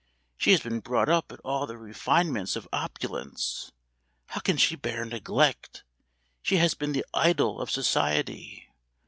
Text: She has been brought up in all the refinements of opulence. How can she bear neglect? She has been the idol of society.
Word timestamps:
She 0.35 0.49
has 0.49 0.61
been 0.61 0.79
brought 0.79 1.09
up 1.09 1.31
in 1.31 1.37
all 1.43 1.67
the 1.67 1.77
refinements 1.77 2.55
of 2.55 2.67
opulence. 2.73 3.71
How 4.29 4.39
can 4.41 4.57
she 4.57 4.75
bear 4.75 5.05
neglect? 5.05 5.83
She 6.41 6.57
has 6.57 6.73
been 6.73 6.93
the 6.93 7.05
idol 7.13 7.61
of 7.61 7.69
society. 7.69 8.67